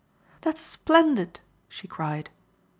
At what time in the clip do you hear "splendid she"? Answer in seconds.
0.63-1.87